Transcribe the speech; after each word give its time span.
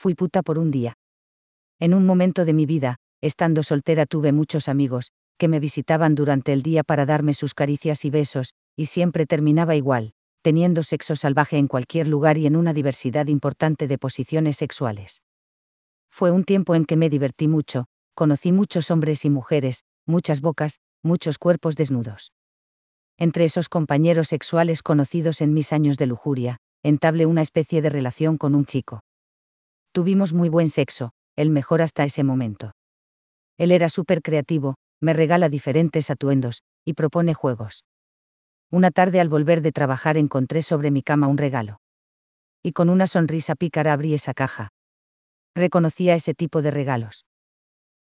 Fui 0.00 0.14
puta 0.14 0.44
por 0.44 0.60
un 0.60 0.70
día. 0.70 0.96
En 1.80 1.92
un 1.92 2.06
momento 2.06 2.44
de 2.44 2.52
mi 2.52 2.66
vida, 2.66 2.98
estando 3.20 3.64
soltera 3.64 4.06
tuve 4.06 4.30
muchos 4.30 4.68
amigos, 4.68 5.10
que 5.38 5.48
me 5.48 5.58
visitaban 5.58 6.14
durante 6.14 6.52
el 6.52 6.62
día 6.62 6.84
para 6.84 7.04
darme 7.04 7.34
sus 7.34 7.52
caricias 7.52 8.04
y 8.04 8.10
besos, 8.10 8.54
y 8.76 8.86
siempre 8.86 9.26
terminaba 9.26 9.74
igual, 9.74 10.12
teniendo 10.40 10.84
sexo 10.84 11.16
salvaje 11.16 11.58
en 11.58 11.66
cualquier 11.66 12.06
lugar 12.06 12.38
y 12.38 12.46
en 12.46 12.54
una 12.54 12.74
diversidad 12.74 13.26
importante 13.26 13.88
de 13.88 13.98
posiciones 13.98 14.56
sexuales. 14.56 15.20
Fue 16.08 16.30
un 16.30 16.44
tiempo 16.44 16.76
en 16.76 16.84
que 16.84 16.96
me 16.96 17.10
divertí 17.10 17.48
mucho, 17.48 17.86
conocí 18.14 18.52
muchos 18.52 18.92
hombres 18.92 19.24
y 19.24 19.30
mujeres, 19.30 19.82
muchas 20.06 20.40
bocas, 20.40 20.78
muchos 21.02 21.38
cuerpos 21.38 21.74
desnudos. 21.74 22.32
Entre 23.16 23.44
esos 23.44 23.68
compañeros 23.68 24.28
sexuales 24.28 24.84
conocidos 24.84 25.40
en 25.40 25.54
mis 25.54 25.72
años 25.72 25.96
de 25.96 26.06
lujuria, 26.06 26.58
entablé 26.84 27.26
una 27.26 27.42
especie 27.42 27.82
de 27.82 27.90
relación 27.90 28.38
con 28.38 28.54
un 28.54 28.64
chico. 28.64 29.00
Tuvimos 29.92 30.32
muy 30.32 30.48
buen 30.48 30.68
sexo, 30.68 31.10
el 31.36 31.50
mejor 31.50 31.82
hasta 31.82 32.04
ese 32.04 32.24
momento. 32.24 32.72
Él 33.58 33.72
era 33.72 33.88
súper 33.88 34.22
creativo, 34.22 34.76
me 35.00 35.12
regala 35.12 35.48
diferentes 35.48 36.10
atuendos, 36.10 36.62
y 36.84 36.94
propone 36.94 37.34
juegos. 37.34 37.84
Una 38.70 38.90
tarde 38.90 39.20
al 39.20 39.28
volver 39.28 39.62
de 39.62 39.72
trabajar 39.72 40.16
encontré 40.16 40.62
sobre 40.62 40.90
mi 40.90 41.02
cama 41.02 41.26
un 41.26 41.38
regalo. 41.38 41.80
Y 42.62 42.72
con 42.72 42.90
una 42.90 43.06
sonrisa 43.06 43.54
pícara 43.54 43.92
abrí 43.92 44.14
esa 44.14 44.34
caja. 44.34 44.68
Reconocía 45.54 46.14
ese 46.14 46.34
tipo 46.34 46.60
de 46.60 46.70
regalos. 46.70 47.24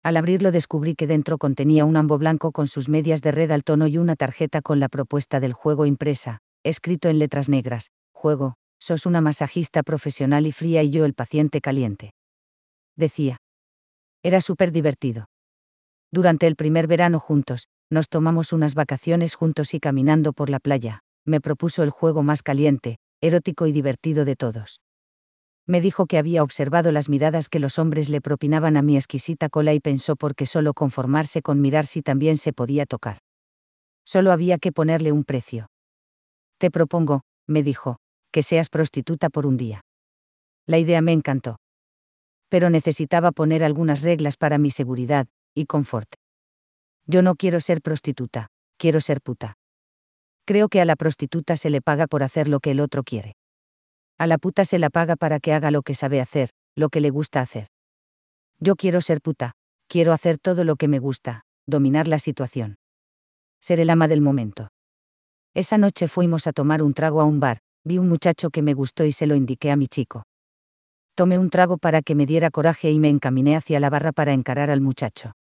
Al 0.03 0.17
abrirlo 0.17 0.51
descubrí 0.51 0.95
que 0.95 1.07
dentro 1.07 1.37
contenía 1.37 1.85
un 1.85 1.97
ambo 1.97 2.17
blanco 2.17 2.51
con 2.51 2.67
sus 2.67 2.89
medias 2.89 3.21
de 3.21 3.31
red 3.31 3.51
al 3.51 3.63
tono 3.63 3.87
y 3.87 3.97
una 3.97 4.15
tarjeta 4.15 4.61
con 4.61 4.79
la 4.79 4.89
propuesta 4.89 5.39
del 5.39 5.53
juego 5.53 5.85
impresa, 5.85 6.39
escrito 6.63 7.09
en 7.09 7.19
letras 7.19 7.49
negras, 7.49 7.91
juego, 8.11 8.55
sos 8.79 9.05
una 9.05 9.21
masajista 9.21 9.83
profesional 9.83 10.47
y 10.47 10.51
fría 10.51 10.83
y 10.83 10.89
yo 10.89 11.05
el 11.05 11.13
paciente 11.13 11.61
caliente. 11.61 12.13
Decía. 12.95 13.37
Era 14.23 14.41
súper 14.41 14.71
divertido. 14.71 15.25
Durante 16.11 16.47
el 16.47 16.55
primer 16.55 16.87
verano 16.87 17.19
juntos, 17.19 17.67
nos 17.89 18.09
tomamos 18.09 18.51
unas 18.51 18.75
vacaciones 18.75 19.35
juntos 19.35 19.73
y 19.73 19.79
caminando 19.79 20.33
por 20.33 20.49
la 20.49 20.59
playa, 20.59 21.01
me 21.25 21.41
propuso 21.41 21.83
el 21.83 21.89
juego 21.89 22.23
más 22.23 22.41
caliente, 22.43 22.97
erótico 23.21 23.67
y 23.67 23.71
divertido 23.71 24.25
de 24.25 24.35
todos. 24.35 24.81
Me 25.67 25.81
dijo 25.81 26.07
que 26.07 26.17
había 26.17 26.41
observado 26.41 26.91
las 26.91 27.09
miradas 27.09 27.47
que 27.47 27.59
los 27.59 27.77
hombres 27.77 28.09
le 28.09 28.21
propinaban 28.21 28.75
a 28.75 28.81
mi 28.81 28.95
exquisita 28.95 29.49
cola 29.49 29.73
y 29.73 29.79
pensó 29.79 30.15
por 30.15 30.33
qué 30.33 30.47
solo 30.47 30.73
conformarse 30.73 31.43
con 31.43 31.61
mirar 31.61 31.85
si 31.85 32.01
también 32.01 32.37
se 32.37 32.53
podía 32.53 32.87
tocar. 32.87 33.19
Solo 34.03 34.31
había 34.31 34.57
que 34.57 34.71
ponerle 34.71 35.11
un 35.11 35.23
precio. 35.23 35.69
Te 36.57 36.71
propongo, 36.71 37.21
me 37.47 37.61
dijo, 37.61 37.97
que 38.31 38.43
seas 38.43 38.69
prostituta 38.69 39.29
por 39.29 39.45
un 39.45 39.57
día. 39.57 39.81
La 40.65 40.77
idea 40.77 41.01
me 41.01 41.11
encantó. 41.11 41.57
Pero 42.49 42.69
necesitaba 42.69 43.31
poner 43.31 43.63
algunas 43.63 44.01
reglas 44.01 44.37
para 44.37 44.57
mi 44.57 44.71
seguridad, 44.71 45.27
y 45.55 45.65
confort. 45.65 46.13
Yo 47.05 47.21
no 47.21 47.35
quiero 47.35 47.59
ser 47.59 47.81
prostituta, 47.81 48.49
quiero 48.77 49.01
ser 49.01 49.21
puta. 49.21 49.55
Creo 50.45 50.69
que 50.69 50.81
a 50.81 50.85
la 50.85 50.95
prostituta 50.95 51.57
se 51.57 51.69
le 51.69 51.81
paga 51.81 52.07
por 52.07 52.23
hacer 52.23 52.47
lo 52.47 52.59
que 52.59 52.71
el 52.71 52.79
otro 52.79 53.03
quiere. 53.03 53.35
A 54.17 54.27
la 54.27 54.37
puta 54.37 54.65
se 54.65 54.79
la 54.79 54.89
paga 54.89 55.15
para 55.15 55.39
que 55.39 55.53
haga 55.53 55.71
lo 55.71 55.81
que 55.81 55.93
sabe 55.95 56.21
hacer, 56.21 56.49
lo 56.75 56.89
que 56.89 57.01
le 57.01 57.09
gusta 57.09 57.41
hacer. 57.41 57.67
Yo 58.59 58.75
quiero 58.75 59.01
ser 59.01 59.21
puta, 59.21 59.53
quiero 59.87 60.11
hacer 60.11 60.37
todo 60.37 60.63
lo 60.63 60.75
que 60.75 60.87
me 60.87 60.99
gusta, 60.99 61.45
dominar 61.65 62.07
la 62.07 62.19
situación. 62.19 62.77
Ser 63.61 63.79
el 63.79 63.89
ama 63.89 64.07
del 64.07 64.21
momento. 64.21 64.69
Esa 65.53 65.77
noche 65.77 66.07
fuimos 66.07 66.47
a 66.47 66.53
tomar 66.53 66.83
un 66.83 66.93
trago 66.93 67.21
a 67.21 67.25
un 67.25 67.39
bar, 67.39 67.59
vi 67.83 67.97
un 67.97 68.07
muchacho 68.07 68.49
que 68.49 68.61
me 68.61 68.73
gustó 68.73 69.05
y 69.05 69.11
se 69.11 69.27
lo 69.27 69.35
indiqué 69.35 69.71
a 69.71 69.75
mi 69.75 69.87
chico. 69.87 70.23
Tomé 71.15 71.37
un 71.37 71.49
trago 71.49 71.77
para 71.77 72.01
que 72.01 72.15
me 72.15 72.25
diera 72.25 72.49
coraje 72.49 72.91
y 72.91 72.99
me 72.99 73.09
encaminé 73.09 73.55
hacia 73.55 73.79
la 73.79 73.89
barra 73.89 74.11
para 74.11 74.33
encarar 74.33 74.69
al 74.69 74.81
muchacho. 74.81 75.33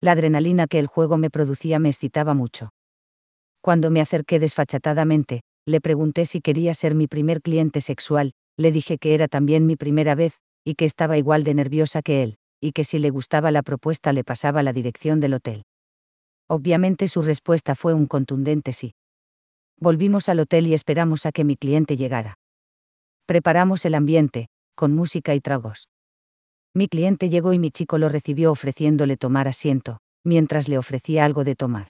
La 0.00 0.12
adrenalina 0.12 0.66
que 0.66 0.78
el 0.78 0.86
juego 0.86 1.18
me 1.18 1.30
producía 1.30 1.78
me 1.78 1.88
excitaba 1.88 2.34
mucho. 2.34 2.70
Cuando 3.60 3.90
me 3.90 4.00
acerqué 4.00 4.38
desfachatadamente, 4.38 5.42
le 5.66 5.80
pregunté 5.80 6.26
si 6.26 6.40
quería 6.40 6.74
ser 6.74 6.94
mi 6.94 7.06
primer 7.06 7.40
cliente 7.40 7.80
sexual, 7.80 8.32
le 8.56 8.72
dije 8.72 8.98
que 8.98 9.14
era 9.14 9.28
también 9.28 9.66
mi 9.66 9.76
primera 9.76 10.14
vez, 10.14 10.38
y 10.64 10.74
que 10.74 10.84
estaba 10.84 11.18
igual 11.18 11.44
de 11.44 11.54
nerviosa 11.54 12.02
que 12.02 12.22
él, 12.22 12.36
y 12.60 12.72
que 12.72 12.84
si 12.84 12.98
le 12.98 13.10
gustaba 13.10 13.50
la 13.50 13.62
propuesta 13.62 14.12
le 14.12 14.24
pasaba 14.24 14.62
la 14.62 14.72
dirección 14.72 15.20
del 15.20 15.34
hotel. 15.34 15.62
Obviamente 16.48 17.08
su 17.08 17.22
respuesta 17.22 17.74
fue 17.74 17.94
un 17.94 18.06
contundente 18.06 18.72
sí. 18.72 18.94
Volvimos 19.82 20.28
al 20.28 20.38
hotel 20.38 20.68
y 20.68 20.74
esperamos 20.74 21.26
a 21.26 21.32
que 21.32 21.42
mi 21.42 21.56
cliente 21.56 21.96
llegara. 21.96 22.38
Preparamos 23.26 23.84
el 23.84 23.96
ambiente, 23.96 24.46
con 24.76 24.94
música 24.94 25.34
y 25.34 25.40
tragos. 25.40 25.88
Mi 26.72 26.86
cliente 26.86 27.30
llegó 27.30 27.52
y 27.52 27.58
mi 27.58 27.72
chico 27.72 27.98
lo 27.98 28.08
recibió 28.08 28.52
ofreciéndole 28.52 29.16
tomar 29.16 29.48
asiento, 29.48 29.98
mientras 30.22 30.68
le 30.68 30.78
ofrecía 30.78 31.24
algo 31.24 31.42
de 31.42 31.56
tomar. 31.56 31.88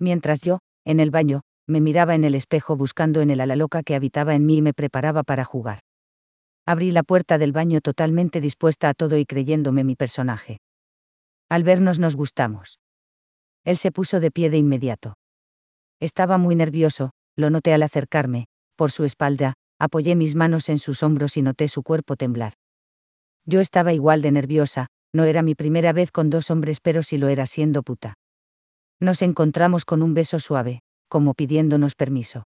Mientras 0.00 0.40
yo, 0.40 0.58
en 0.84 0.98
el 0.98 1.12
baño, 1.12 1.42
me 1.68 1.80
miraba 1.80 2.16
en 2.16 2.24
el 2.24 2.34
espejo 2.34 2.74
buscando 2.74 3.20
en 3.20 3.30
el 3.30 3.40
ala 3.40 3.54
loca 3.54 3.84
que 3.84 3.94
habitaba 3.94 4.34
en 4.34 4.44
mí 4.44 4.56
y 4.56 4.62
me 4.62 4.74
preparaba 4.74 5.22
para 5.22 5.44
jugar. 5.44 5.78
Abrí 6.66 6.90
la 6.90 7.04
puerta 7.04 7.38
del 7.38 7.52
baño 7.52 7.80
totalmente 7.80 8.40
dispuesta 8.40 8.88
a 8.88 8.94
todo 8.94 9.16
y 9.16 9.26
creyéndome 9.26 9.84
mi 9.84 9.94
personaje. 9.94 10.58
Al 11.48 11.62
vernos 11.62 12.00
nos 12.00 12.16
gustamos. 12.16 12.80
Él 13.62 13.76
se 13.76 13.92
puso 13.92 14.18
de 14.18 14.32
pie 14.32 14.50
de 14.50 14.56
inmediato. 14.56 15.14
Estaba 16.00 16.36
muy 16.36 16.54
nervioso, 16.56 17.10
lo 17.36 17.48
noté 17.48 17.72
al 17.72 17.82
acercarme, 17.82 18.46
por 18.76 18.90
su 18.90 19.04
espalda, 19.04 19.54
apoyé 19.78 20.14
mis 20.14 20.34
manos 20.34 20.68
en 20.68 20.78
sus 20.78 21.02
hombros 21.02 21.36
y 21.36 21.42
noté 21.42 21.68
su 21.68 21.82
cuerpo 21.82 22.16
temblar. 22.16 22.54
Yo 23.46 23.60
estaba 23.60 23.94
igual 23.94 24.20
de 24.20 24.32
nerviosa, 24.32 24.88
no 25.14 25.24
era 25.24 25.42
mi 25.42 25.54
primera 25.54 25.92
vez 25.92 26.10
con 26.12 26.28
dos 26.28 26.50
hombres 26.50 26.80
pero 26.80 27.02
sí 27.02 27.16
lo 27.16 27.28
era 27.28 27.46
siendo 27.46 27.82
puta. 27.82 28.14
Nos 29.00 29.22
encontramos 29.22 29.84
con 29.84 30.02
un 30.02 30.12
beso 30.12 30.38
suave, 30.38 30.80
como 31.08 31.32
pidiéndonos 31.32 31.94
permiso. 31.94 32.44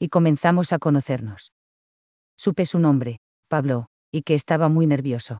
Y 0.00 0.08
comenzamos 0.08 0.72
a 0.72 0.78
conocernos. 0.78 1.52
Supe 2.36 2.66
su 2.66 2.78
nombre, 2.78 3.18
Pablo, 3.48 3.86
y 4.10 4.22
que 4.22 4.34
estaba 4.34 4.68
muy 4.68 4.86
nervioso. 4.86 5.38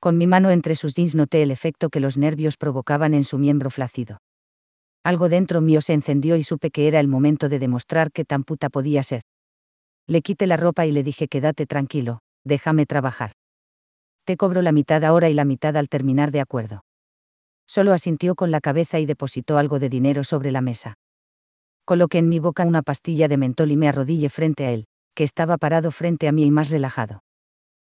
Con 0.00 0.18
mi 0.18 0.26
mano 0.26 0.50
entre 0.50 0.74
sus 0.74 0.94
jeans 0.94 1.14
noté 1.14 1.42
el 1.42 1.50
efecto 1.50 1.88
que 1.88 2.00
los 2.00 2.18
nervios 2.18 2.56
provocaban 2.56 3.14
en 3.14 3.24
su 3.24 3.38
miembro 3.38 3.70
flácido. 3.70 4.18
Algo 5.06 5.28
dentro 5.28 5.60
mío 5.60 5.82
se 5.82 5.92
encendió 5.92 6.34
y 6.34 6.42
supe 6.42 6.72
que 6.72 6.88
era 6.88 6.98
el 6.98 7.06
momento 7.06 7.48
de 7.48 7.60
demostrar 7.60 8.10
qué 8.10 8.24
tan 8.24 8.42
puta 8.42 8.70
podía 8.70 9.04
ser. 9.04 9.22
Le 10.08 10.20
quité 10.20 10.48
la 10.48 10.56
ropa 10.56 10.84
y 10.84 10.90
le 10.90 11.04
dije 11.04 11.28
quédate 11.28 11.64
tranquilo, 11.64 12.18
déjame 12.44 12.86
trabajar. 12.86 13.30
Te 14.24 14.36
cobro 14.36 14.62
la 14.62 14.72
mitad 14.72 15.04
ahora 15.04 15.28
y 15.28 15.34
la 15.34 15.44
mitad 15.44 15.76
al 15.76 15.88
terminar 15.88 16.32
de 16.32 16.40
acuerdo. 16.40 16.82
Solo 17.68 17.92
asintió 17.92 18.34
con 18.34 18.50
la 18.50 18.60
cabeza 18.60 18.98
y 18.98 19.06
depositó 19.06 19.58
algo 19.58 19.78
de 19.78 19.90
dinero 19.90 20.24
sobre 20.24 20.50
la 20.50 20.60
mesa. 20.60 20.94
Coloqué 21.84 22.18
en 22.18 22.28
mi 22.28 22.40
boca 22.40 22.64
una 22.64 22.82
pastilla 22.82 23.28
de 23.28 23.36
mentol 23.36 23.70
y 23.70 23.76
me 23.76 23.86
arrodillé 23.86 24.28
frente 24.28 24.66
a 24.66 24.72
él, 24.72 24.86
que 25.14 25.22
estaba 25.22 25.56
parado 25.56 25.92
frente 25.92 26.26
a 26.26 26.32
mí 26.32 26.46
y 26.46 26.50
más 26.50 26.70
relajado. 26.70 27.20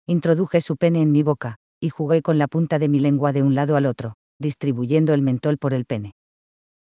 Introduje 0.07 0.59
su 0.59 0.75
pene 0.75 1.01
en 1.03 1.13
mi 1.13 1.23
boca, 1.23 1.55
y 1.79 1.87
jugué 1.87 2.21
con 2.21 2.37
la 2.37 2.49
punta 2.49 2.79
de 2.79 2.89
mi 2.89 2.99
lengua 2.99 3.31
de 3.31 3.43
un 3.43 3.55
lado 3.55 3.77
al 3.77 3.85
otro, 3.85 4.15
distribuyendo 4.39 5.13
el 5.13 5.21
mentol 5.21 5.57
por 5.57 5.73
el 5.73 5.85
pene. 5.85 6.16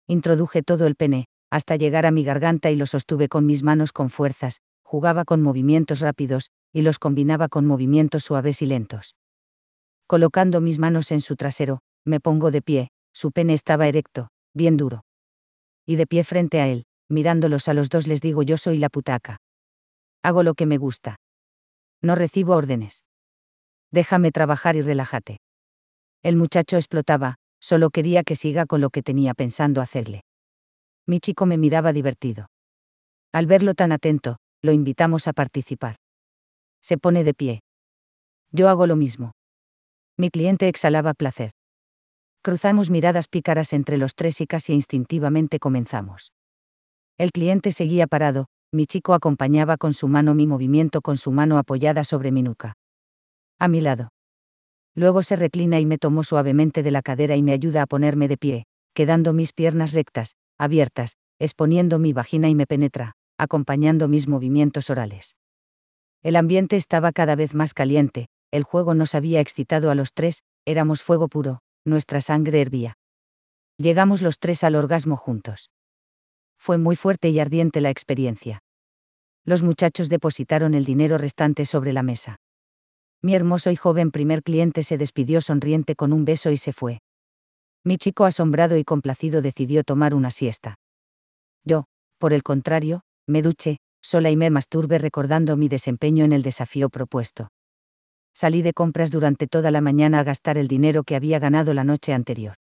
Introduje 0.08 0.64
todo 0.64 0.88
el 0.88 0.96
pene, 0.96 1.26
hasta 1.50 1.76
llegar 1.76 2.06
a 2.06 2.12
mi 2.12 2.24
garganta 2.24 2.72
y 2.72 2.76
lo 2.76 2.86
sostuve 2.86 3.28
con 3.28 3.46
mis 3.46 3.64
manos 3.64 3.92
con 3.92 4.10
fuerzas, 4.10 4.62
jugaba 4.84 5.26
con 5.26 5.42
movimientos 5.42 6.00
rápidos, 6.00 6.50
y 6.72 6.82
los 6.82 7.00
combinaba 7.00 7.50
con 7.50 7.66
movimientos 7.66 8.24
suaves 8.24 8.62
y 8.62 8.68
lentos. 8.68 9.16
Colocando 10.08 10.62
mis 10.62 10.80
manos 10.80 11.12
en 11.12 11.20
su 11.20 11.36
trasero, 11.36 11.80
me 12.06 12.22
pongo 12.22 12.52
de 12.52 12.62
pie, 12.62 12.90
su 13.14 13.32
pene 13.32 13.54
estaba 13.54 13.88
erecto, 13.88 14.30
bien 14.54 14.78
duro. 14.78 15.04
Y 15.86 15.98
de 15.98 16.08
pie 16.08 16.24
frente 16.24 16.62
a 16.62 16.68
él, 16.68 16.86
mirándolos 17.10 17.68
a 17.68 17.74
los 17.74 17.90
dos 17.90 18.08
les 18.08 18.22
digo 18.22 18.44
yo 18.44 18.58
soy 18.58 18.78
la 18.78 18.90
putaca. 18.90 19.38
Hago 20.24 20.44
lo 20.44 20.54
que 20.54 20.66
me 20.66 20.78
gusta. 20.78 21.18
No 22.02 22.16
recibo 22.16 22.56
órdenes. 22.56 23.04
Déjame 23.92 24.32
trabajar 24.32 24.76
y 24.76 24.82
relájate. 24.82 25.40
El 26.24 26.36
muchacho 26.36 26.78
explotaba, 26.78 27.36
solo 27.60 27.90
quería 27.90 28.24
que 28.24 28.36
siga 28.36 28.66
con 28.66 28.82
lo 28.82 28.90
que 28.90 29.04
tenía 29.04 29.34
pensando 29.34 29.82
hacerle. 29.82 30.22
Mi 31.06 31.20
chico 31.20 31.46
me 31.46 31.58
miraba 31.58 31.94
divertido. 31.94 32.48
Al 33.32 33.46
verlo 33.46 33.74
tan 33.74 33.92
atento, 33.92 34.38
lo 34.62 34.72
invitamos 34.72 35.28
a 35.28 35.34
participar. 35.34 35.96
Se 36.82 36.98
pone 36.98 37.24
de 37.24 37.34
pie. 37.34 37.62
Yo 38.52 38.70
hago 38.70 38.88
lo 38.88 38.96
mismo. 38.96 39.32
Mi 40.18 40.30
cliente 40.30 40.68
exhalaba 40.68 41.14
placer. 41.14 41.52
Cruzamos 42.42 42.90
miradas 42.90 43.28
pícaras 43.28 43.74
entre 43.74 43.98
los 43.98 44.16
tres 44.16 44.42
y 44.42 44.48
casi 44.48 44.74
instintivamente 44.74 45.60
comenzamos. 45.60 46.32
El 47.18 47.32
cliente 47.32 47.72
seguía 47.72 48.08
parado, 48.08 48.48
mi 48.72 48.86
chico 48.86 49.14
acompañaba 49.14 49.78
con 49.78 49.94
su 49.94 50.08
mano 50.08 50.34
mi 50.34 50.48
movimiento 50.48 51.02
con 51.02 51.18
su 51.18 51.32
mano 51.32 51.58
apoyada 51.58 52.04
sobre 52.04 52.32
mi 52.32 52.44
nuca. 52.44 52.74
A 53.60 53.68
mi 53.68 53.82
lado. 53.82 54.10
Luego 54.98 55.22
se 55.22 55.36
reclina 55.36 55.80
y 55.80 55.86
me 55.86 56.00
tomó 56.00 56.24
suavemente 56.24 56.82
de 56.82 56.90
la 56.90 57.04
cadera 57.04 57.36
y 57.36 57.44
me 57.44 57.54
ayuda 57.54 57.84
a 57.84 57.86
ponerme 57.86 58.28
de 58.28 58.36
pie, 58.36 58.64
quedando 58.96 59.32
mis 59.32 59.54
piernas 59.54 59.94
rectas, 59.94 60.36
abiertas, 60.58 61.18
exponiendo 61.38 62.00
mi 62.00 62.14
vagina 62.14 62.50
y 62.50 62.56
me 62.56 62.66
penetra, 62.66 63.14
acompañando 63.38 64.08
mis 64.08 64.28
movimientos 64.28 64.90
orales. 64.90 65.36
El 66.24 66.36
ambiente 66.36 66.78
estaba 66.78 67.12
cada 67.12 67.36
vez 67.36 67.54
más 67.54 67.76
caliente, 67.76 68.26
el 68.50 68.64
juego 68.64 68.96
nos 68.96 69.14
había 69.14 69.40
excitado 69.40 69.92
a 69.92 69.96
los 69.96 70.14
tres, 70.14 70.42
éramos 70.66 71.04
fuego 71.04 71.28
puro, 71.28 71.60
nuestra 71.86 72.20
sangre 72.20 72.60
hervía. 72.60 72.98
Llegamos 73.78 74.24
los 74.24 74.40
tres 74.40 74.64
al 74.64 74.74
orgasmo 74.74 75.16
juntos. 75.16 75.70
Fue 76.58 76.80
muy 76.80 76.96
fuerte 76.96 77.30
y 77.30 77.40
ardiente 77.40 77.82
la 77.82 77.92
experiencia. 77.92 78.64
Los 79.46 79.62
muchachos 79.62 80.10
depositaron 80.10 80.74
el 80.74 80.86
dinero 80.86 81.20
restante 81.20 81.68
sobre 81.68 81.94
la 81.94 82.02
mesa. 82.02 82.38
Mi 83.22 83.34
hermoso 83.34 83.72
y 83.72 83.76
joven 83.76 84.12
primer 84.12 84.44
cliente 84.44 84.84
se 84.84 84.98
despidió 84.98 85.42
sonriente 85.42 85.96
con 85.96 86.14
un 86.14 86.26
beso 86.26 86.52
y 86.52 86.58
se 86.58 86.74
fue. 86.74 87.00
Mi 87.84 87.98
chico 87.98 88.26
asombrado 88.26 88.78
y 88.78 88.84
complacido 88.84 89.42
decidió 89.42 89.84
tomar 89.84 90.14
una 90.14 90.30
siesta. 90.30 90.76
Yo, 91.64 91.86
por 92.20 92.34
el 92.34 92.44
contrario, 92.44 93.02
me 93.28 93.42
duché, 93.42 93.78
sola 94.04 94.30
y 94.30 94.38
me 94.38 94.50
masturbe 94.50 94.98
recordando 94.98 95.58
mi 95.58 95.68
desempeño 95.68 96.26
en 96.26 96.34
el 96.34 96.44
desafío 96.44 96.90
propuesto. 96.90 97.50
Salí 98.34 98.62
de 98.62 98.74
compras 98.74 99.10
durante 99.10 99.48
toda 99.48 99.72
la 99.72 99.82
mañana 99.82 100.20
a 100.20 100.24
gastar 100.24 100.58
el 100.58 100.68
dinero 100.68 101.04
que 101.04 101.16
había 101.16 101.40
ganado 101.40 101.74
la 101.74 101.84
noche 101.84 102.14
anterior. 102.14 102.56